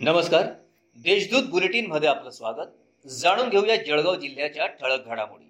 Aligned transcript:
नमस्कार. 0.00 0.46
देशदूत 0.98 1.42
बुलेटिनमध्ये 1.42 2.08
आपलं 2.08 2.30
स्वागत. 2.30 2.66
जाणून 3.06 3.48
घेऊया 3.48 3.76
जळगाव 3.76 4.14
जिल्ह्याच्या 4.14 4.66
ठळक 4.66 5.06
घडामोडी. 5.06 5.44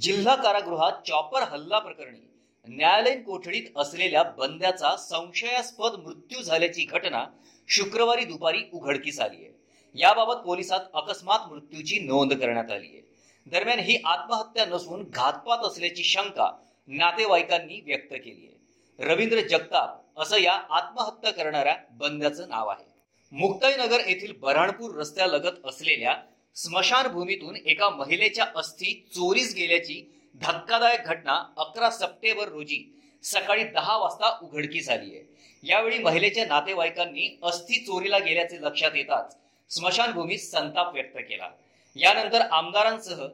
जिल्हा 0.00 0.34
कारागृहात 0.34 0.92
चॉपर 1.06 1.42
हल्ला 1.42 1.78
प्रकरणी 1.78 2.74
न्यायालयीन 2.76 3.22
कोठडीत 3.22 3.62
असलेल्या 3.76 4.22
बंद्याचा 4.22 4.96
संशयास्पद 4.96 5.92
मृत्यू 5.98 6.42
झाल्याची 6.42 6.84
घटना 6.84 7.24
शुक्रवारी 7.68 8.24
दुपारी 8.24 8.62
उघडकीस 8.72 9.20
आली 9.20 9.36
आहे 9.36 9.52
याबाबत 9.94 10.34
पोलिसात 10.34 10.80
अकस्मात 10.94 11.38
मृत्यूची 11.52 11.98
नोंद 11.98 12.32
करण्यात 12.32 12.70
आली 12.70 12.86
आहे 12.86 13.02
दरम्यान 13.46 13.78
ही 13.78 14.02
आत्महत्या 14.04 14.64
नसून 14.66 15.02
घातपात 15.02 15.58
असल्याची 15.58 16.04
शंका 16.04 16.50
नातेवाईकांनी 16.90 17.80
व्यक्त 17.86 18.12
केली 18.12 18.46
आहे. 18.46 19.04
रवींद्र 19.04 19.40
जगताप 19.40 20.20
असं 20.20 20.38
या 20.38 20.52
आत्महत्या 20.52 21.30
करणाऱ्या 21.32 21.76
बंद्याचं 21.90 22.48
नाव 22.48 22.68
आहे. 22.68 22.84
मुक्ताईनगर 23.32 24.00
येथील 24.06 24.32
बऱ्हाणपूर 24.38 24.94
रस्त्यालगत 24.96 25.66
असलेल्या 25.66 26.14
स्मशानभूमीतून 26.56 27.56
एका 27.56 27.88
महिलेच्या 27.88 28.46
अस्थी 28.56 29.06
चोरीस 29.14 29.54
गेल्याची 29.54 30.02
धक्कादायक 30.34 31.04
घटना 31.04 31.34
अकरा 31.56 31.90
सप्टेंबर 31.90 32.48
रोजी 32.48 33.00
सकाळी 33.22 33.64
दहा 33.64 33.96
वाजता 33.96 34.38
उघडकीस 34.42 34.88
आली 34.88 35.14
आहे. 35.14 35.24
यावेळी 35.62 35.98
महिलेच्या 35.98 36.46
नातेवाईकांनी 36.46 37.38
अस्थी 37.42 37.74
चोरीला 37.74 38.18
गेल्याचे 38.18 38.60
लक्षात 38.60 38.90
येताच 38.94 39.36
स्मशानभूमीत 39.70 40.38
संताप 40.38 40.92
व्यक्त 40.94 41.18
केला. 41.18 41.50
यानंतर 41.96 42.40
आमदारांसह 42.40 43.26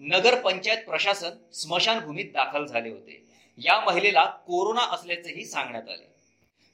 नगरपंचायत 0.00 0.78
प्रशासन 0.78 1.30
स्मशानभूमीत 1.52 2.32
दाखल 2.32 2.64
झाले 2.64 2.90
होते. 2.90 3.22
या 3.58 3.78
महिलेला 3.80 4.24
कोरोना 4.24 4.82
असल्याचेही 4.94 5.44
सांगण्यात 5.44 5.88
आले. 5.88 6.12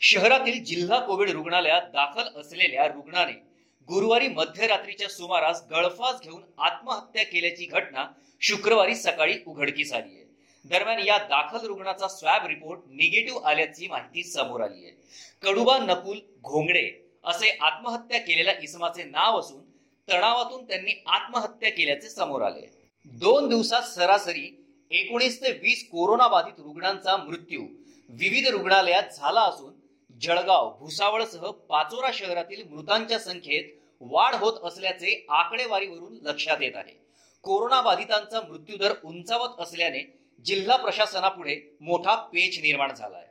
शहरातील 0.01 0.63
जिल्हा 0.65 0.99
कोविड 0.99 1.31
रुग्णालयात 1.31 1.83
दाखल 1.83 2.41
असलेल्या 2.41 2.87
रुग्णाने 2.87 3.33
गुरुवारी 3.89 4.29
मध्यरात्रीच्या 4.29 5.09
सुमारास 5.09 5.63
गळफास 5.71 6.21
घेऊन 6.21 6.43
आत्महत्या 6.59 7.25
केल्याची 7.25 7.65
घटना 7.67 8.05
शुक्रवारी 8.41 8.95
सकाळी 8.95 9.39
उघडकीस 9.47 9.93
आली 9.93 10.15
आहे. 10.15 10.25
दरम्यान 10.65 10.99
या 10.99 11.19
दाखल 11.19 11.67
रुग्णाचा 11.67 12.09
स्वॅब 12.09 12.47
रिपोर्ट 12.47 12.81
निगेटिव्ह 12.89 13.49
आल्याची 13.49 13.89
माहिती 13.89 14.23
समोर 14.23 14.61
आली 14.61 14.85
आहे. 14.85 14.95
कडुबा 15.43 15.79
नकुल 15.79 16.19
घोंगडे 16.43 16.91
असे 17.25 17.57
आत्महत्या 17.61 18.21
केलेल्या 18.21 18.55
इसमाचे 18.63 19.05
नाव 19.05 19.39
असून 19.41 19.63
तणावातून 20.09 20.65
त्यांनी 20.65 21.03
आत्महत्या 21.07 21.71
केल्याचे 21.71 22.09
समोर 22.09 22.43
आले 22.43 22.61
दोन 23.07 23.49
दिवसात 23.49 23.83
सरासरी 23.83 24.47
एकोणीस 24.91 25.41
ते 25.41 25.51
वीस 25.53 25.89
कोरोना 25.89 26.27
बाधित 26.29 26.61
रुग्णांचा 26.61 27.17
मृत्यू 27.17 27.63
विविध 28.11 28.47
रुग्णालयात 28.47 29.17
झाला 29.17 29.41
असून 29.41 29.73
जळगाव 30.21 30.71
भुसावळसह 30.79 31.51
पाचोरा 31.69 32.11
शहरातील 32.15 32.63
मृतांच्या 32.71 33.19
संख्येत 33.19 33.65
वाढ 34.01 34.35
होत 34.35 34.61
असल्याचे 34.65 35.27
आकडेवारीवरून 35.29 36.19
लक्षात 36.23 36.63
येत 36.63 36.77
आहे. 36.77 36.95
कोरोना 37.45 37.81
बाधितांचा 37.81 38.41
मृत्यूदर 38.41 38.95
उंचावत 39.05 39.61
असल्याने 39.61 40.03
जिल्हा 40.45 40.77
प्रशासनापुढे 40.77 41.57
मोठा 41.81 42.15
पेच 42.33 42.59
निर्माण 42.59 42.95
झाला 42.95 43.17
आहे 43.17 43.29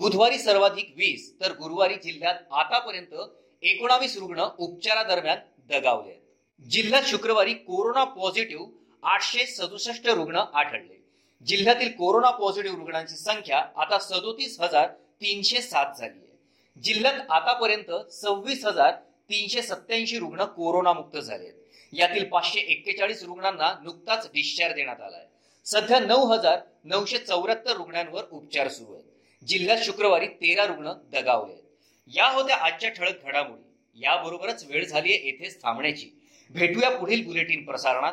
बुधवारी 0.00 0.38
सर्वाधिक 0.38 0.92
वीस 0.96 1.32
तर 1.40 1.52
गुरुवारी 1.52 1.94
जिल्ह्यात 1.94 2.34
आतापर्यंत 2.52 3.14
एकोणावीस 3.62 4.16
रुग्ण 4.18 4.46
उपचारादरम्यान 4.58 5.38
दगावले 5.68 6.10
आहेत. 6.10 6.20
जिल्ह्यात 6.66 7.02
शुक्रवारी 7.02 7.54
कोरोना 7.54 8.04
पॉझिटिव्ह 8.04 8.66
आठशे 9.06 9.46
सदुसष्ट 9.46 10.06
रुग्ण 10.06 10.36
आढळले. 10.36 11.04
जिल्ह्यातील 11.46 11.88
कोरोना 11.88 12.30
पॉझिटिव्ह 12.30 12.78
रुग्णांची 12.78 13.16
संख्या 13.16 13.58
आता 13.76 13.98
सदोतीस 13.98 14.60
हजार 14.60 14.86
तीनशे 15.20 15.60
सात 15.60 15.86
झाली 15.98 16.18
आहे. 16.18 16.38
जिल्ह्यात 16.80 17.20
आतापर्यंत 17.30 18.12
सव्वीस 18.12 18.64
हजार 18.64 18.92
तीनशे 19.30 19.62
सत्याऐंशी 19.62 20.18
रुग्ण 20.18 20.44
कोरोनामुक्त 20.44 21.16
झाले 21.16 21.50
यातील 21.92 22.24
पाचशे 22.24 22.60
एक्केचाळीस 22.60 23.22
रुग्णांना 23.22 23.78
नुकताच 23.82 24.30
डिस्चार्ज 24.34 24.74
देण्यात 24.74 25.00
आलाय 25.00 25.26
सध्या 25.64 26.00
नऊ 26.00 26.26
हजार 26.26 26.58
नऊशे 26.84 27.18
चौऱ्याहत्तर 27.18 27.76
रुग्णांवर 27.76 28.24
उपचार 28.30 28.68
सुरू 28.68 28.92
आहेत. 28.92 29.04
जिल्ह्यात 29.46 29.78
शुक्रवारी 29.82 30.26
तेरा 30.26 30.66
रुग्ण 30.66 30.92
दगावले 31.12 31.52
आहेत. 31.52 31.64
या 32.06 32.28
होत्या 32.30 32.56
आजच्या 32.56 32.90
ठळक 32.90 33.24
घडामोडी. 33.24 33.62
याबरोबरच 34.04 34.64
वेळ 34.64 34.86
झाली 34.86 35.12
आहे 35.12 35.26
येथेच 35.26 35.62
थांबण्याची. 35.62 36.10
भेटूया 36.50 36.90
पुढील 36.90 37.24
बुलेटिन 37.24 37.64
प्रसारणात. 37.64 38.12